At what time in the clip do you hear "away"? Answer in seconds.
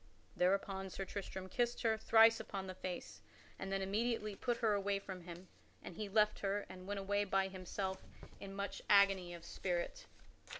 4.73-4.97, 6.99-7.23